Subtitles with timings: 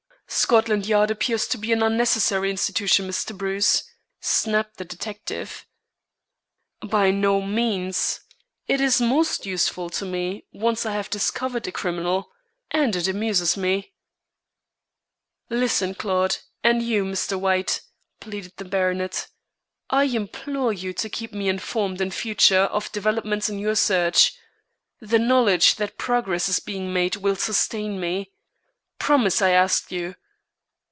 [0.33, 3.37] "Scotland Yard appears to be an unnecessary institution, Mr.
[3.37, 3.83] Bruce,"
[4.21, 5.65] snapped the detective.
[6.79, 8.21] "By no means.
[8.65, 12.31] It is most useful to me once I have discovered a criminal.
[12.71, 13.91] And it amuses me."
[15.49, 17.37] "Listen, Claude, and you, Mr.
[17.37, 17.81] White,"
[18.21, 19.27] pleaded the baronet.
[19.89, 24.33] "I implore you to keep me informed in future of developments in your search.
[25.01, 28.31] The knowledge that progress is being made will sustain me.
[28.97, 30.15] Promise, I ask you."